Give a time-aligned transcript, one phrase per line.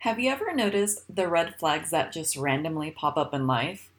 [0.00, 3.90] Have you ever noticed the red flags that just randomly pop up in life?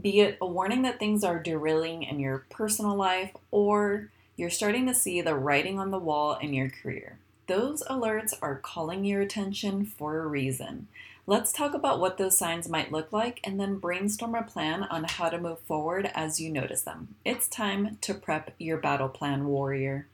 [0.00, 4.86] Be it a warning that things are derailing in your personal life or you're starting
[4.86, 7.18] to see the writing on the wall in your career.
[7.48, 10.86] Those alerts are calling your attention for a reason.
[11.26, 15.06] Let's talk about what those signs might look like and then brainstorm a plan on
[15.08, 17.16] how to move forward as you notice them.
[17.24, 20.06] It's time to prep your battle plan, warrior.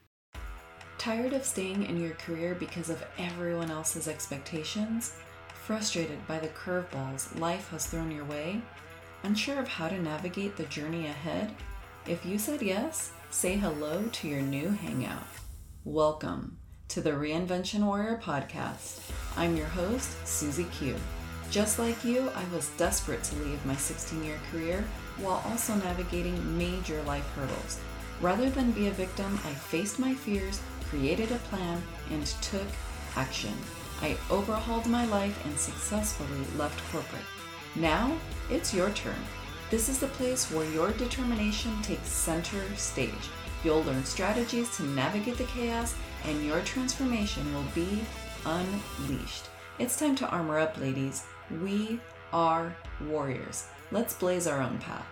[0.99, 5.13] Tired of staying in your career because of everyone else's expectations?
[5.63, 8.61] Frustrated by the curveballs life has thrown your way?
[9.23, 11.55] Unsure of how to navigate the journey ahead?
[12.05, 15.23] If you said yes, say hello to your new hangout.
[15.85, 16.57] Welcome
[16.89, 18.99] to the Reinvention Warrior podcast.
[19.37, 20.97] I'm your host, Susie Q.
[21.49, 24.83] Just like you, I was desperate to leave my 16 year career
[25.19, 27.79] while also navigating major life hurdles.
[28.19, 31.81] Rather than be a victim, I faced my fears created a plan,
[32.11, 32.67] and took
[33.15, 33.53] action.
[34.01, 37.21] I overhauled my life and successfully left corporate.
[37.75, 38.15] Now
[38.49, 39.19] it's your turn.
[39.69, 43.29] This is the place where your determination takes center stage.
[43.63, 45.93] You'll learn strategies to navigate the chaos,
[46.25, 48.01] and your transformation will be
[48.45, 49.45] unleashed.
[49.77, 51.25] It's time to armor up, ladies.
[51.61, 51.99] We
[52.33, 52.75] are
[53.07, 53.67] warriors.
[53.91, 55.05] Let's blaze our own path.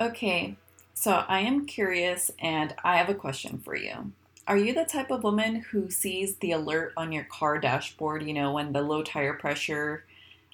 [0.00, 0.56] Okay,
[0.94, 4.12] so I am curious and I have a question for you.
[4.46, 8.34] Are you the type of woman who sees the alert on your car dashboard, you
[8.34, 10.04] know, when the low tire pressure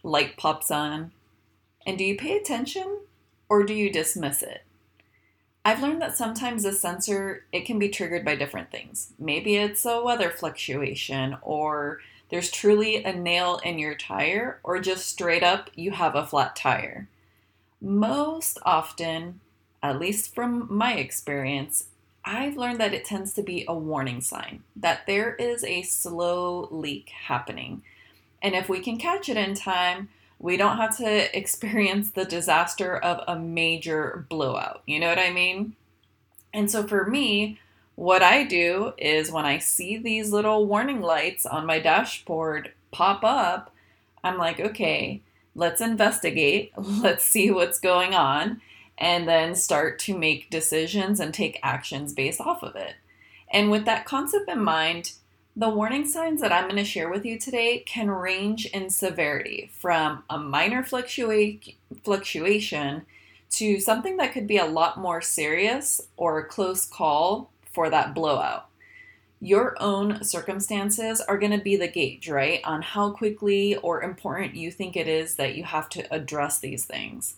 [0.02, 1.12] light pops on?
[1.86, 2.98] And do you pay attention
[3.48, 4.62] or do you dismiss it?
[5.64, 9.12] I've learned that sometimes the sensor it can be triggered by different things.
[9.18, 12.00] Maybe it's a weather fluctuation or
[12.30, 16.56] there's truly a nail in your tire or just straight up you have a flat
[16.56, 17.08] tire.
[17.80, 19.40] Most often
[19.82, 21.86] at least from my experience,
[22.24, 26.68] I've learned that it tends to be a warning sign that there is a slow
[26.70, 27.82] leak happening.
[28.42, 32.96] And if we can catch it in time, we don't have to experience the disaster
[32.96, 34.82] of a major blowout.
[34.86, 35.74] You know what I mean?
[36.52, 37.58] And so for me,
[37.94, 43.24] what I do is when I see these little warning lights on my dashboard pop
[43.24, 43.72] up,
[44.22, 45.20] I'm like, okay,
[45.54, 46.72] let's investigate.
[46.76, 48.60] Let's see what's going on
[48.98, 52.94] and then start to make decisions and take actions based off of it.
[53.50, 55.12] And with that concept in mind,
[55.56, 59.70] the warning signs that I'm going to share with you today can range in severity
[59.74, 63.06] from a minor fluctua- fluctuation
[63.50, 68.14] to something that could be a lot more serious or a close call for that
[68.14, 68.68] blowout.
[69.40, 74.56] Your own circumstances are going to be the gauge, right, on how quickly or important
[74.56, 77.36] you think it is that you have to address these things.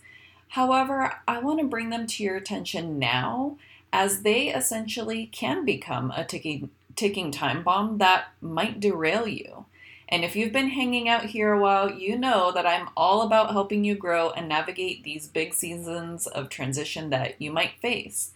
[0.50, 3.56] However, I want to bring them to your attention now
[3.93, 9.66] as they essentially can become a ticking, ticking time bomb that might derail you.
[10.09, 13.53] And if you've been hanging out here a while, you know that I'm all about
[13.53, 18.33] helping you grow and navigate these big seasons of transition that you might face.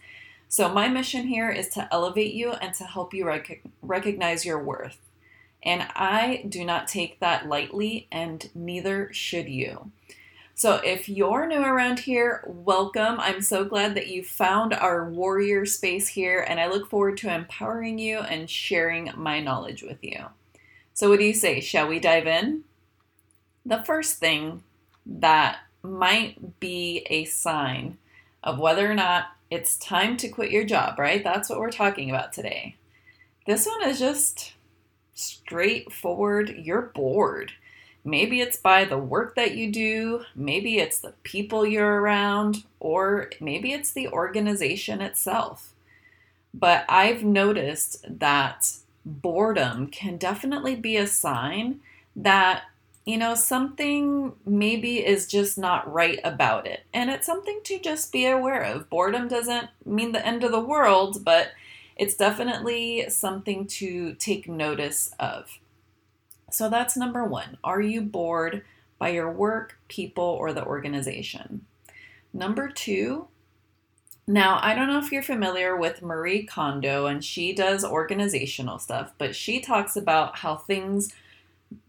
[0.47, 4.63] So, my mission here is to elevate you and to help you rec- recognize your
[4.63, 4.99] worth.
[5.61, 9.91] And I do not take that lightly, and neither should you.
[10.57, 13.19] So, if you're new around here, welcome.
[13.19, 17.33] I'm so glad that you found our warrior space here, and I look forward to
[17.35, 20.27] empowering you and sharing my knowledge with you.
[20.93, 21.59] So, what do you say?
[21.59, 22.63] Shall we dive in?
[23.65, 24.63] The first thing
[25.05, 27.97] that might be a sign
[28.41, 31.21] of whether or not it's time to quit your job, right?
[31.21, 32.77] That's what we're talking about today.
[33.45, 34.53] This one is just
[35.15, 36.55] straightforward.
[36.57, 37.51] You're bored.
[38.07, 43.31] Maybe it's by the work that you do, maybe it's the people you're around, or
[43.41, 45.73] maybe it's the organization itself.
[46.53, 48.71] But I've noticed that
[49.03, 51.79] boredom can definitely be a sign
[52.15, 52.65] that,
[53.05, 56.83] you know, something maybe is just not right about it.
[56.93, 58.87] And it's something to just be aware of.
[58.87, 61.53] Boredom doesn't mean the end of the world, but
[61.95, 65.57] it's definitely something to take notice of.
[66.55, 67.57] So that's number one.
[67.65, 68.63] Are you bored
[68.97, 71.65] by your work, people, or the organization?
[72.33, 73.27] Number two,
[74.25, 79.11] now I don't know if you're familiar with Marie Kondo and she does organizational stuff,
[79.17, 81.13] but she talks about how things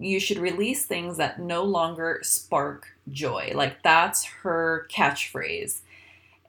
[0.00, 3.52] you should release things that no longer spark joy.
[3.54, 5.82] Like that's her catchphrase.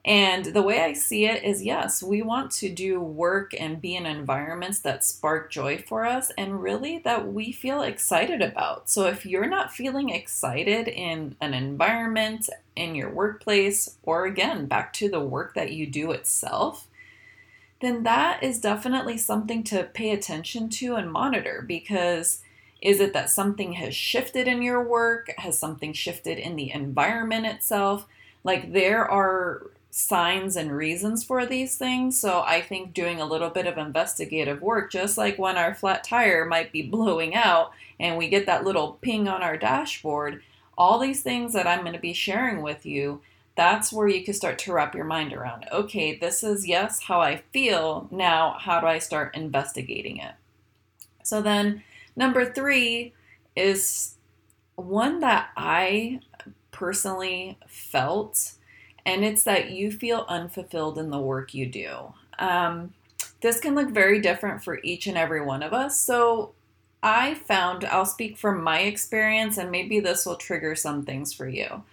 [0.08, 3.94] And the way I see it is yes, we want to do work and be
[3.94, 8.88] in environments that spark joy for us and really that we feel excited about.
[8.88, 14.94] So if you're not feeling excited in an environment, in your workplace, or again, back
[14.94, 16.86] to the work that you do itself,
[17.82, 22.40] then that is definitely something to pay attention to and monitor because
[22.80, 25.34] is it that something has shifted in your work?
[25.36, 28.06] Has something shifted in the environment itself?
[28.42, 32.18] Like there are signs and reasons for these things.
[32.20, 36.04] So I think doing a little bit of investigative work, just like when our flat
[36.04, 40.42] tire might be blowing out and we get that little ping on our dashboard,
[40.76, 43.20] all these things that I'm going to be sharing with you,
[43.56, 45.66] that's where you can start to wrap your mind around.
[45.72, 48.06] Okay, this is yes, how I feel.
[48.12, 50.34] Now, how do I start investigating it?
[51.24, 51.82] So then
[52.18, 53.12] Number three
[53.54, 54.16] is
[54.74, 56.18] one that I
[56.72, 58.54] personally felt,
[59.08, 62.12] and it's that you feel unfulfilled in the work you do.
[62.38, 62.92] Um,
[63.40, 65.98] this can look very different for each and every one of us.
[65.98, 66.52] So
[67.02, 71.48] I found, I'll speak from my experience, and maybe this will trigger some things for
[71.48, 71.84] you.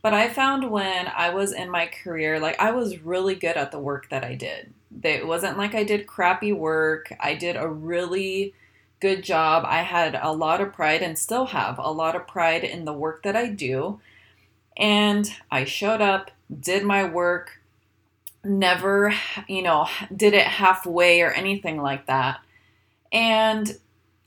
[0.00, 3.70] But I found when I was in my career, like I was really good at
[3.70, 4.72] the work that I did.
[5.02, 7.12] It wasn't like I did crappy work.
[7.20, 8.54] I did a really
[9.00, 9.64] good job.
[9.66, 12.92] I had a lot of pride and still have a lot of pride in the
[12.94, 14.00] work that I do.
[14.76, 16.30] And I showed up,
[16.60, 17.60] did my work,
[18.44, 19.14] never,
[19.48, 22.40] you know, did it halfway or anything like that.
[23.12, 23.78] And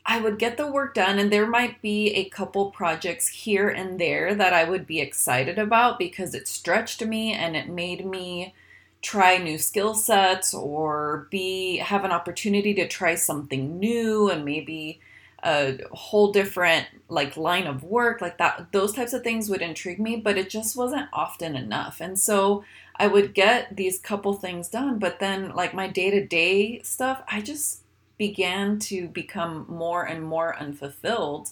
[0.06, 4.00] I would get the work done, and there might be a couple projects here and
[4.00, 8.54] there that I would be excited about because it stretched me and it made me
[9.02, 15.00] try new skill sets or be have an opportunity to try something new and maybe
[15.48, 20.00] a whole different like line of work like that those types of things would intrigue
[20.00, 22.64] me but it just wasn't often enough and so
[22.98, 27.82] i would get these couple things done but then like my day-to-day stuff i just
[28.18, 31.52] began to become more and more unfulfilled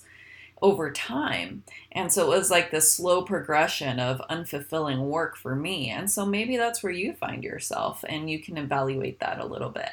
[0.62, 1.64] over time.
[1.92, 5.90] And so it was like this slow progression of unfulfilling work for me.
[5.90, 9.70] And so maybe that's where you find yourself and you can evaluate that a little
[9.70, 9.92] bit.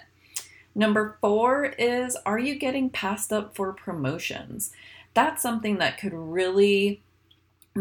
[0.74, 4.72] Number four is Are you getting passed up for promotions?
[5.14, 7.02] That's something that could really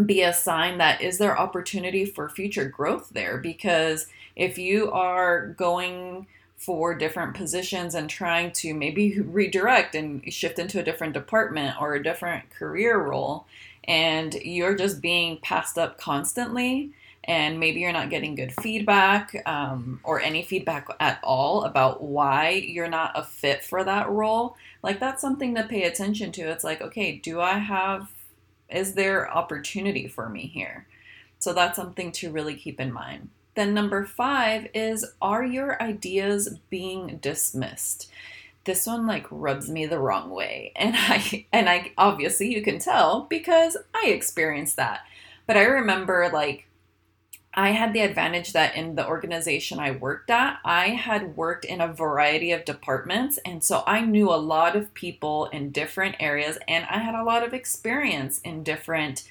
[0.06, 5.48] be a sign that is there opportunity for future growth there because if you are
[5.48, 11.76] going for different positions and trying to maybe redirect and shift into a different department
[11.82, 13.46] or a different career role
[13.86, 16.92] and you're just being passed up constantly
[17.26, 22.50] and maybe you're not getting good feedback um, or any feedback at all about why
[22.50, 26.64] you're not a fit for that role like that's something to pay attention to it's
[26.64, 28.12] like okay do i have
[28.70, 30.88] is there opportunity for me here
[31.40, 36.58] so that's something to really keep in mind then, number five is Are your ideas
[36.70, 38.10] being dismissed?
[38.64, 40.72] This one like rubs me the wrong way.
[40.82, 45.02] And I, and I obviously you can tell because I experienced that.
[45.48, 46.68] But I remember like
[47.54, 51.82] I had the advantage that in the organization I worked at, I had worked in
[51.82, 53.40] a variety of departments.
[53.46, 57.24] And so I knew a lot of people in different areas and I had a
[57.24, 59.24] lot of experience in different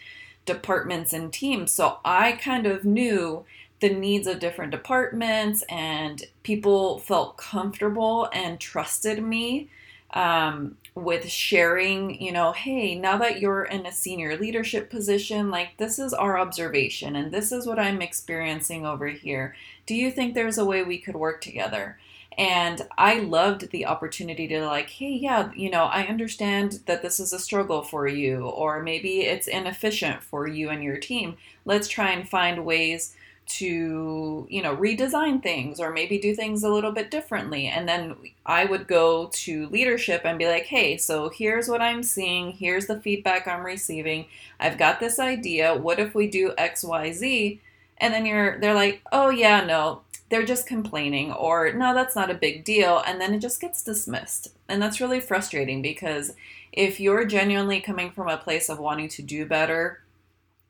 [0.44, 1.72] departments and teams.
[1.72, 3.44] So I kind of knew
[3.80, 9.70] the needs of different departments, and people felt comfortable and trusted me
[10.12, 15.76] um, with sharing, you know, hey, now that you're in a senior leadership position, like
[15.76, 19.56] this is our observation and this is what I'm experiencing over here.
[19.86, 21.98] Do you think there's a way we could work together?
[22.38, 27.18] And I loved the opportunity to, like, hey, yeah, you know, I understand that this
[27.18, 31.36] is a struggle for you, or maybe it's inefficient for you and your team.
[31.64, 33.16] Let's try and find ways
[33.50, 37.66] to you know redesign things or maybe do things a little bit differently.
[37.66, 38.14] And then
[38.46, 42.52] i would go to leadership and be like hey so here's what i'm seeing.
[42.52, 44.26] Here's the feedback i'm receiving.
[44.58, 45.74] I've got this idea.
[45.74, 47.58] What if we do xyz
[47.98, 50.02] and then you're they're like oh yeah no.
[50.28, 53.02] They're just complaining or no that's not a big deal.
[53.04, 54.48] And then it just gets dismissed.
[54.68, 56.34] And that's really frustrating because
[56.72, 60.00] if you're genuinely coming from a place of wanting to do better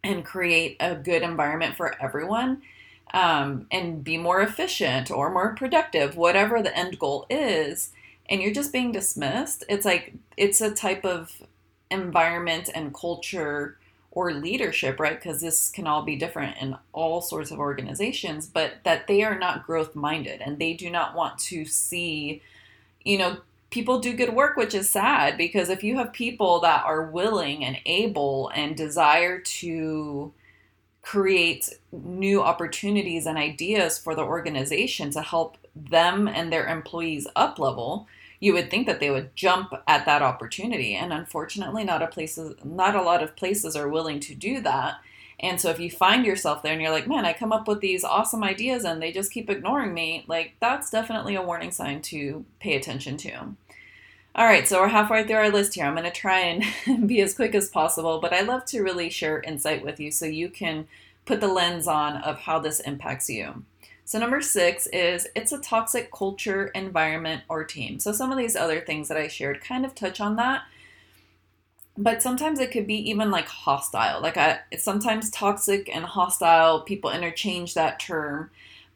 [0.02, 2.62] and create a good environment for everyone
[3.12, 7.92] um, and be more efficient or more productive, whatever the end goal is,
[8.28, 11.42] and you're just being dismissed, it's like it's a type of
[11.90, 13.76] environment and culture
[14.12, 15.20] or leadership, right?
[15.20, 19.38] Because this can all be different in all sorts of organizations, but that they are
[19.38, 22.42] not growth minded and they do not want to see,
[23.04, 23.38] you know,
[23.70, 27.64] people do good work, which is sad because if you have people that are willing
[27.64, 30.32] and able and desire to
[31.02, 37.58] create new opportunities and ideas for the organization to help them and their employees up
[37.58, 38.06] level,
[38.40, 40.94] you would think that they would jump at that opportunity.
[40.94, 44.96] And unfortunately, not a places not a lot of places are willing to do that.
[45.40, 47.80] And so if you find yourself there and you're like, man, I come up with
[47.80, 52.02] these awesome ideas and they just keep ignoring me, like that's definitely a warning sign
[52.02, 53.54] to pay attention to.
[54.32, 55.86] All right, so we're halfway through our list here.
[55.86, 59.10] I'm going to try and be as quick as possible, but I love to really
[59.10, 60.86] share insight with you so you can
[61.26, 63.64] put the lens on of how this impacts you.
[64.04, 67.98] So, number six is it's a toxic culture, environment, or team.
[68.00, 70.62] So, some of these other things that I shared kind of touch on that,
[71.96, 74.20] but sometimes it could be even like hostile.
[74.20, 76.80] Like I, sometimes toxic and hostile.
[76.80, 78.50] People interchange that term,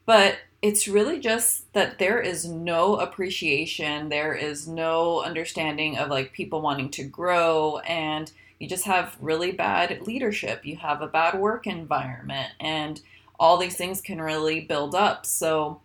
[0.05, 6.33] but it's really just that there is no appreciation, there is no understanding of like
[6.33, 10.65] people wanting to grow, and you just have really bad leadership.
[10.65, 12.99] You have a bad work environment, and
[13.39, 15.25] all these things can really build up.
[15.25, 15.81] So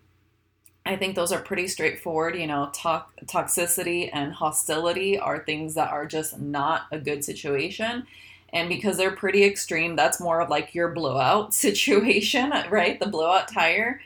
[0.90, 2.35] I think those are pretty straightforward.
[2.37, 8.09] You know, to- toxicity and hostility are things that are just not a good situation.
[8.52, 12.99] And because they're pretty extreme, that's more of like your blowout situation, right?
[12.99, 14.00] The blowout tire.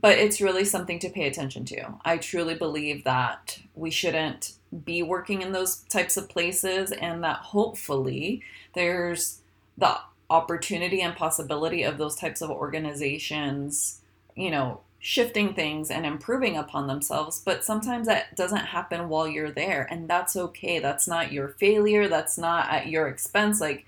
[0.00, 1.94] But it's really something to pay attention to.
[2.04, 7.36] I truly believe that we shouldn't be working in those types of places and that
[7.36, 8.42] hopefully
[8.74, 9.38] there's
[9.78, 9.98] the
[10.28, 14.00] opportunity and possibility of those types of organizations,
[14.34, 19.50] you know, shifting things and improving upon themselves, but sometimes that doesn't happen while you're
[19.50, 20.78] there, and that's okay.
[20.78, 23.60] That's not your failure, that's not at your expense.
[23.60, 23.84] Like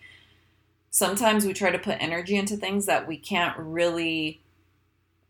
[0.91, 4.43] sometimes we try to put energy into things that we can't really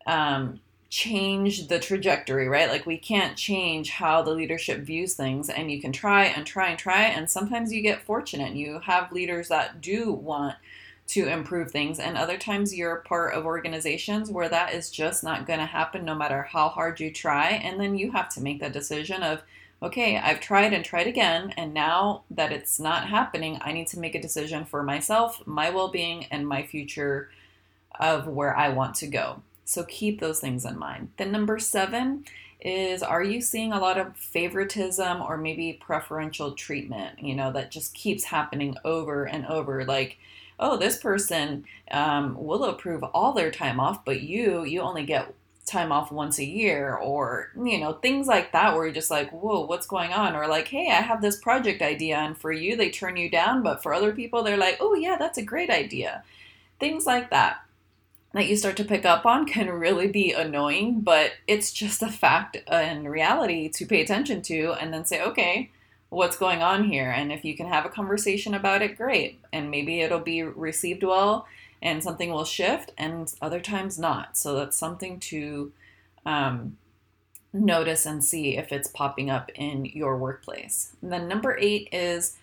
[0.05, 2.69] um, change the trajectory, right?
[2.69, 6.67] Like we can't change how the leadership views things, and you can try and try
[6.67, 8.49] and try, and sometimes you get fortunate.
[8.49, 10.55] and You have leaders that do want
[11.07, 11.99] to improve things.
[11.99, 16.03] And other times you're part of organizations where that is just not going to happen
[16.03, 17.51] no matter how hard you try.
[17.51, 19.41] And then you have to make that decision of,
[19.81, 21.53] okay, I've tried and tried again.
[21.55, 25.69] And now that it's not happening, I need to make a decision for myself, my
[25.69, 27.29] well being, and my future
[27.99, 29.41] of where I want to go.
[29.63, 31.09] So keep those things in mind.
[31.17, 32.25] Then, number seven
[32.59, 37.71] is are you seeing a lot of favoritism or maybe preferential treatment, you know, that
[37.71, 39.85] just keeps happening over and over?
[39.85, 40.17] Like,
[40.59, 45.33] oh, this person um, will approve all their time off, but you, you only get
[45.67, 49.29] time off once a year or you know things like that where you're just like
[49.31, 50.33] whoa what's going on?
[50.33, 53.61] Or like hey i have this project idea and for you they turn you down
[53.63, 56.23] but for other people they're like oh yeah that's a great idea.
[56.79, 57.57] Things like that
[58.33, 62.09] that you start to pick up on can really be annoying but it's just a
[62.09, 65.69] fact and reality to pay attention to and then say okay
[66.09, 67.11] what's going on here.
[67.11, 69.39] And if you can have a conversation about it, great.
[69.51, 71.47] And maybe it'll be received well
[71.81, 74.35] and something will shift, and other times not.
[74.37, 75.71] So that's something to
[76.25, 76.77] um,
[77.53, 80.93] notice and see if it's popping up in your workplace.
[81.01, 82.35] And then number eight is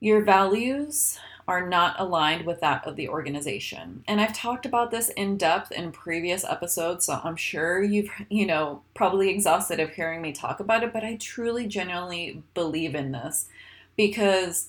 [0.00, 4.04] your values are not aligned with that of the organization.
[4.06, 8.46] And I've talked about this in depth in previous episodes, so I'm sure you've, you
[8.46, 13.12] know, probably exhausted of hearing me talk about it, but I truly genuinely believe in
[13.12, 13.48] this
[13.96, 14.68] because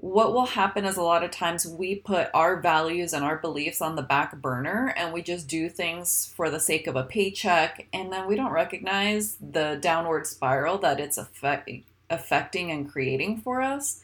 [0.00, 3.82] what will happen is a lot of times we put our values and our beliefs
[3.82, 7.88] on the back burner and we just do things for the sake of a paycheck
[7.92, 11.68] and then we don't recognize the downward spiral that it's affect,
[12.10, 14.00] affecting and creating for us.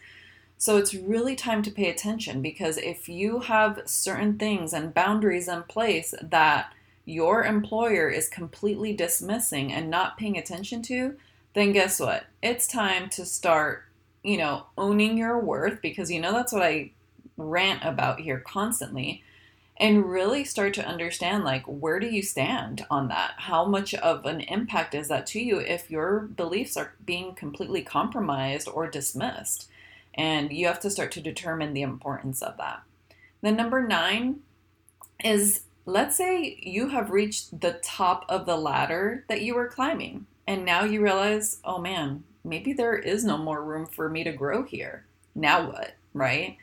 [0.59, 5.49] So it's really time to pay attention because if you have certain things and boundaries
[5.49, 6.73] in place that
[7.05, 11.17] your employer is completely dismissing and not paying attention to,
[11.55, 12.25] then guess what?
[12.43, 13.85] It's time to start,
[14.23, 16.93] you know, owning your worth because you know that's what I
[17.37, 19.23] rant about here constantly
[19.77, 24.25] and really start to understand like where do you stand on that how much of
[24.25, 29.69] an impact is that to you if your beliefs are being completely compromised or dismissed
[30.15, 32.83] and you have to start to determine the importance of that.
[33.43, 34.41] Then, number nine
[35.23, 40.27] is let's say you have reached the top of the ladder that you were climbing,
[40.47, 44.33] and now you realize, oh man, maybe there is no more room for me to
[44.33, 45.05] grow here.
[45.35, 45.95] Now what?
[46.13, 46.57] Right?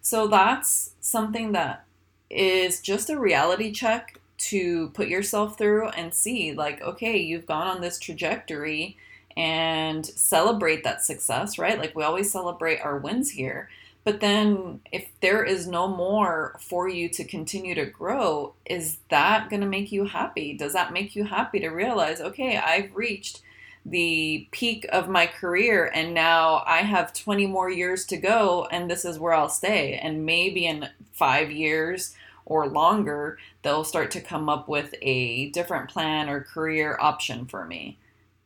[0.00, 1.84] So, that's something that
[2.30, 7.66] is just a reality check to put yourself through and see like okay you've gone
[7.66, 8.96] on this trajectory
[9.38, 11.78] and celebrate that success, right?
[11.78, 13.70] Like we always celebrate our wins here.
[14.02, 19.48] But then if there is no more for you to continue to grow, is that
[19.48, 20.54] going to make you happy?
[20.54, 23.42] Does that make you happy to realize, okay, I've reached
[23.86, 28.90] the peak of my career and now I have 20 more years to go and
[28.90, 29.94] this is where I'll stay.
[29.94, 32.14] And maybe in five years
[32.44, 37.64] or longer, they'll start to come up with a different plan or career option for
[37.64, 37.98] me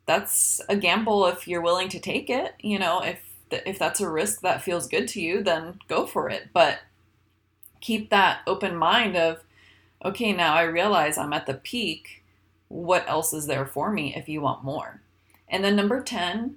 [0.05, 2.55] that's a gamble if you're willing to take it.
[2.59, 3.19] You know, if
[3.51, 6.49] if that's a risk that feels good to you, then go for it.
[6.53, 6.79] But
[7.81, 9.43] keep that open mind of,
[10.03, 12.23] okay, now I realize I'm at the peak.
[12.69, 15.01] What else is there for me if you want more?
[15.47, 16.55] And then number 10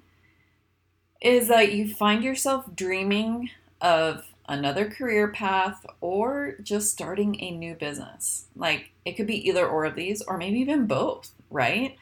[1.20, 3.50] is that you find yourself dreaming
[3.80, 8.46] of another career path or just starting a new business.
[8.54, 11.96] Like it could be either or of these, or maybe even both, right?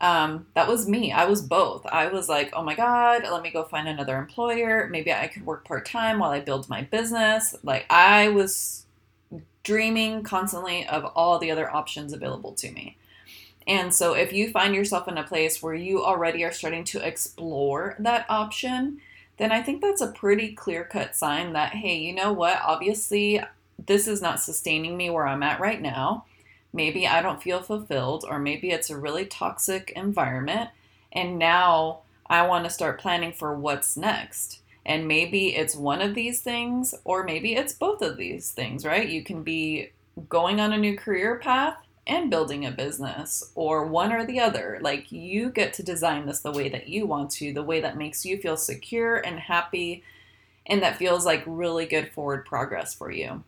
[0.00, 1.12] Um, that was me.
[1.12, 1.84] I was both.
[1.86, 4.88] I was like, oh my God, let me go find another employer.
[4.90, 7.54] Maybe I could work part time while I build my business.
[7.62, 8.86] Like I was
[9.62, 12.96] dreaming constantly of all the other options available to me.
[13.66, 17.06] And so if you find yourself in a place where you already are starting to
[17.06, 19.00] explore that option,
[19.36, 22.60] then I think that's a pretty clear cut sign that, hey, you know what?
[22.64, 23.42] Obviously,
[23.86, 26.24] this is not sustaining me where I'm at right now.
[26.72, 30.70] Maybe I don't feel fulfilled, or maybe it's a really toxic environment.
[31.12, 34.60] And now I want to start planning for what's next.
[34.86, 39.08] And maybe it's one of these things, or maybe it's both of these things, right?
[39.08, 39.90] You can be
[40.28, 44.78] going on a new career path and building a business or one or the other.
[44.80, 47.96] Like you get to design this the way that you want to, the way that
[47.96, 50.02] makes you feel secure and happy
[50.66, 53.42] and that feels like really good forward progress for you.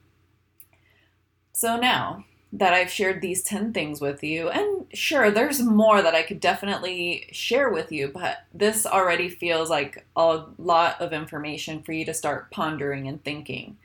[1.53, 6.15] So now that I've shared these 10 things with you, and sure, there's more that
[6.15, 11.83] I could definitely share with you, but this already feels like a lot of information
[11.83, 13.79] for you to start pondering and thinking.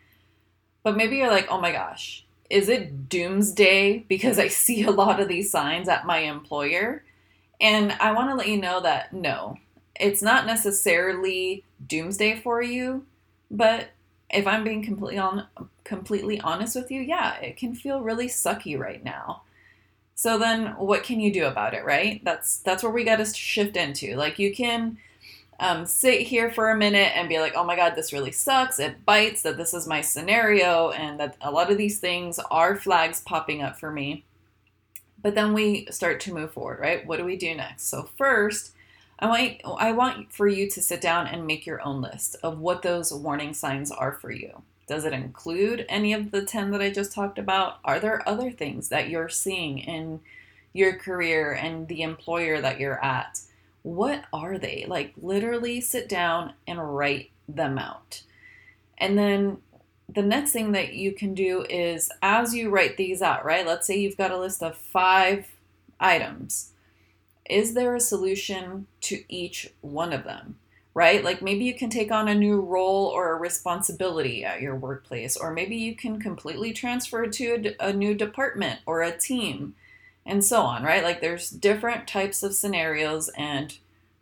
[0.83, 5.19] But maybe you're like, oh my gosh, is it doomsday because I see a lot
[5.19, 7.03] of these signs at my employer?
[7.59, 9.57] And I want to let you know that no,
[9.99, 13.05] it's not necessarily doomsday for you,
[13.49, 13.89] but
[14.29, 15.47] if I'm being completely on
[15.83, 19.43] completely honest with you, yeah, it can feel really sucky right now.
[20.15, 22.23] So then what can you do about it, right?
[22.23, 24.15] That's that's where we got to shift into.
[24.15, 24.97] Like you can
[25.59, 28.79] um, sit here for a minute and be like, oh my God, this really sucks.
[28.79, 32.75] It bites that this is my scenario and that a lot of these things are
[32.75, 34.23] flags popping up for me.
[35.21, 37.05] But then we start to move forward, right?
[37.05, 37.87] What do we do next?
[37.89, 38.73] So, first,
[39.19, 42.59] I want, I want for you to sit down and make your own list of
[42.59, 44.61] what those warning signs are for you.
[44.87, 47.79] Does it include any of the 10 that I just talked about?
[47.83, 50.21] Are there other things that you're seeing in
[50.71, 53.41] your career and the employer that you're at?
[53.87, 54.85] what are they?
[54.85, 58.23] Like, literally sit down and write them out.
[58.97, 59.59] And then
[60.13, 63.65] the next thing that you can do is as you write these out, right?
[63.65, 65.47] Let's say you've got a list of five
[66.01, 66.71] items.
[67.49, 70.57] Is there a solution to each one of them?
[70.93, 71.23] Right?
[71.23, 75.37] Like maybe you can take on a new role or a responsibility at your workplace,
[75.37, 79.75] or maybe you can completely transfer to a, new department or a team
[80.25, 81.03] and so on, right?
[81.03, 83.77] Like there's different types of scenarios and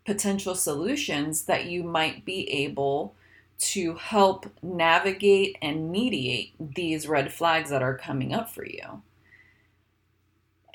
[0.05, 3.15] potential solutions that you might be able
[3.57, 9.01] to help navigate and mediate these red flags that are coming up for you.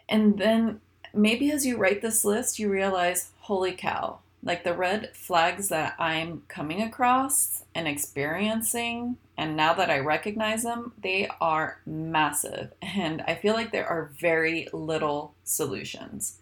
[0.08, 0.80] And then
[1.14, 5.94] maybe as you write this list, you realize, holy cow, like the red flags that
[5.98, 12.72] I'm coming across and experiencing, and now that I recognize them, they are massive.
[12.82, 16.38] And I feel like there are very little solutions.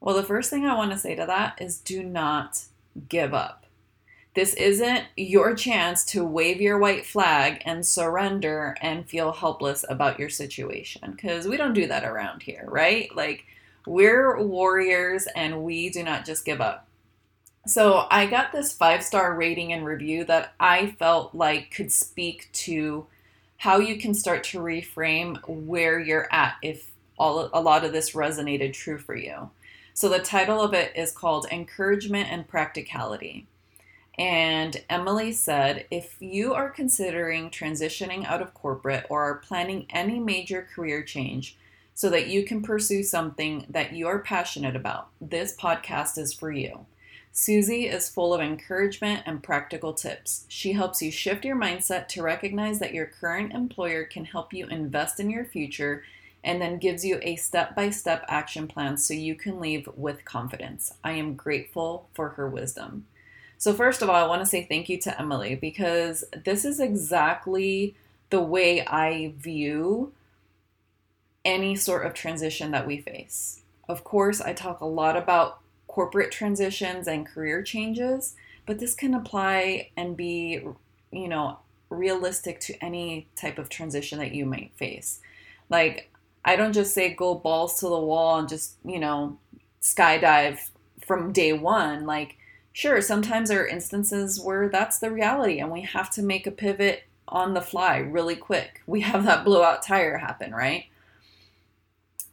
[0.00, 2.64] Well, the first thing I want to say to that is do not
[3.08, 3.66] give up.
[4.34, 10.18] This isn't your chance to wave your white flag and surrender and feel helpless about
[10.18, 13.14] your situation because we don't do that around here, right?
[13.14, 13.44] Like,
[13.86, 16.86] we're warriors and we do not just give up.
[17.66, 22.48] So I got this five star rating and review that I felt like could speak
[22.52, 23.06] to
[23.58, 28.12] how you can start to reframe where you're at if all a lot of this
[28.12, 29.50] resonated true for you.
[29.92, 33.46] So the title of it is called Encouragement and Practicality.
[34.18, 40.18] And Emily said, if you are considering transitioning out of corporate or are planning any
[40.18, 41.56] major career change
[42.00, 46.50] so that you can pursue something that you are passionate about, this podcast is for
[46.50, 46.86] you.
[47.30, 50.46] Susie is full of encouragement and practical tips.
[50.48, 54.66] She helps you shift your mindset to recognize that your current employer can help you
[54.68, 56.02] invest in your future
[56.42, 60.24] and then gives you a step by step action plan so you can leave with
[60.24, 60.94] confidence.
[61.04, 63.04] I am grateful for her wisdom.
[63.58, 66.80] So, first of all, I want to say thank you to Emily because this is
[66.80, 67.94] exactly
[68.30, 70.14] the way I view
[71.44, 73.62] any sort of transition that we face.
[73.88, 79.14] Of course, I talk a lot about corporate transitions and career changes, but this can
[79.14, 80.60] apply and be,
[81.10, 85.20] you know, realistic to any type of transition that you might face.
[85.68, 86.10] Like,
[86.44, 89.38] I don't just say go balls to the wall and just, you know,
[89.82, 90.70] skydive
[91.04, 92.06] from day one.
[92.06, 92.36] Like,
[92.72, 96.52] sure, sometimes there are instances where that's the reality and we have to make a
[96.52, 98.82] pivot on the fly really quick.
[98.86, 100.86] We have that blowout tire happen, right?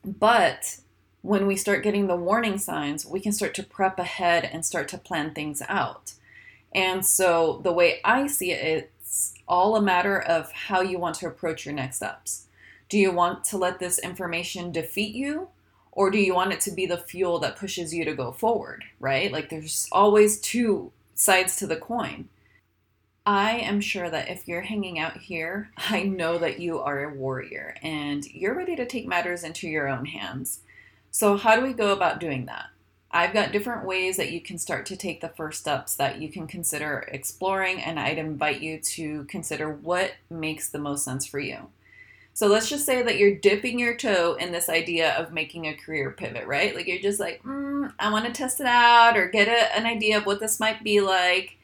[0.03, 0.77] But
[1.21, 4.87] when we start getting the warning signs, we can start to prep ahead and start
[4.89, 6.13] to plan things out.
[6.73, 11.15] And so the way I see it, it's all a matter of how you want
[11.15, 12.47] to approach your next steps.
[12.89, 15.49] Do you want to let this information defeat you?
[15.91, 18.83] Or do you want it to be the fuel that pushes you to go forward,
[18.99, 19.31] right?
[19.31, 22.29] Like there's always two sides to the coin.
[23.27, 27.13] I am sure that if you're hanging out here, I know that you are a
[27.13, 30.61] warrior and you're ready to take matters into your own hands.
[31.11, 32.67] So, how do we go about doing that?
[33.11, 36.29] I've got different ways that you can start to take the first steps that you
[36.29, 41.39] can consider exploring, and I'd invite you to consider what makes the most sense for
[41.39, 41.67] you.
[42.33, 45.73] So let's just say that you're dipping your toe in this idea of making a
[45.73, 46.75] career pivot, right?
[46.75, 49.85] Like you're just like, mm, I want to test it out or get a, an
[49.85, 51.56] idea of what this might be like.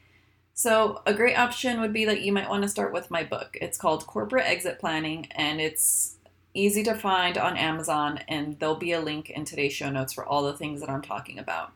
[0.56, 3.58] So, a great option would be that you might want to start with my book.
[3.60, 6.14] It's called Corporate Exit Planning and it's
[6.54, 10.24] easy to find on Amazon, and there'll be a link in today's show notes for
[10.24, 11.72] all the things that I'm talking about.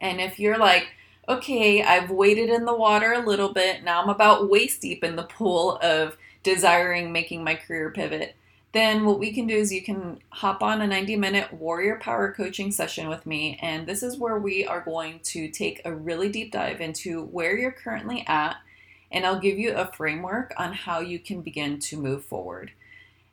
[0.00, 0.88] And if you're like,
[1.28, 5.16] okay, I've waded in the water a little bit, now I'm about waist deep in
[5.16, 8.36] the pool of desiring making my career pivot,
[8.72, 12.32] then what we can do is you can hop on a 90 minute warrior power
[12.32, 13.58] coaching session with me.
[13.60, 17.56] And this is where we are going to take a really deep dive into where
[17.56, 18.56] you're currently at.
[19.10, 22.72] And I'll give you a framework on how you can begin to move forward.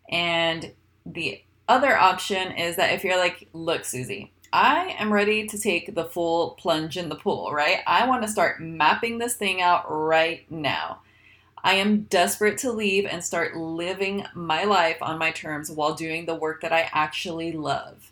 [0.09, 0.73] And
[1.05, 5.95] the other option is that if you're like, look, Susie, I am ready to take
[5.95, 7.79] the full plunge in the pool, right?
[7.87, 11.01] I want to start mapping this thing out right now.
[11.63, 16.25] I am desperate to leave and start living my life on my terms while doing
[16.25, 18.11] the work that I actually love.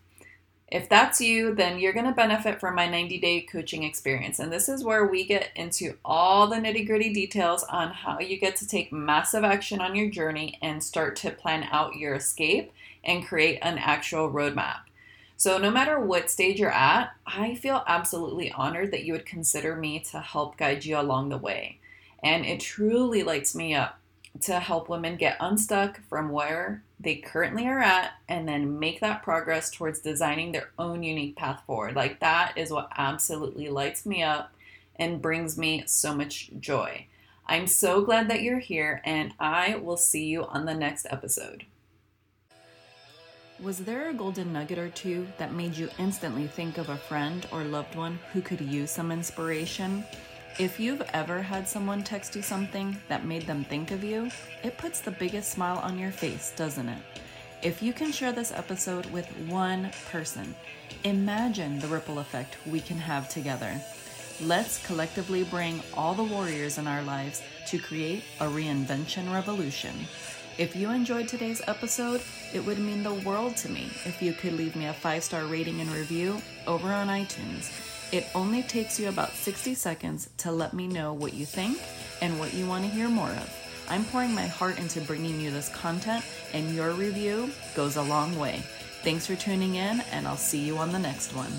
[0.69, 4.39] If that's you, then you're going to benefit from my 90 day coaching experience.
[4.39, 8.37] And this is where we get into all the nitty gritty details on how you
[8.37, 12.73] get to take massive action on your journey and start to plan out your escape
[13.05, 14.79] and create an actual roadmap.
[15.37, 19.75] So, no matter what stage you're at, I feel absolutely honored that you would consider
[19.75, 21.79] me to help guide you along the way.
[22.23, 23.99] And it truly lights me up
[24.41, 29.23] to help women get unstuck from where they currently are at and then make that
[29.23, 31.95] progress towards designing their own unique path forward.
[31.95, 34.53] Like that is what absolutely lights me up
[34.95, 37.05] and brings me so much joy.
[37.45, 41.65] I'm so glad that you're here and I will see you on the next episode.
[43.59, 47.47] Was there a golden nugget or two that made you instantly think of a friend
[47.51, 50.03] or loved one who could use some inspiration?
[50.59, 54.31] If you've ever had someone text you something that made them think of you,
[54.63, 56.97] it puts the biggest smile on your face, doesn't it?
[57.61, 60.55] If you can share this episode with one person,
[61.03, 63.79] imagine the ripple effect we can have together.
[64.41, 69.93] Let's collectively bring all the warriors in our lives to create a reinvention revolution.
[70.57, 74.53] If you enjoyed today's episode, it would mean the world to me if you could
[74.53, 77.96] leave me a five star rating and review over on iTunes.
[78.11, 81.81] It only takes you about 60 seconds to let me know what you think
[82.21, 83.53] and what you want to hear more of.
[83.89, 88.37] I'm pouring my heart into bringing you this content, and your review goes a long
[88.39, 88.63] way.
[89.03, 91.51] Thanks for tuning in, and I'll see you on the next one.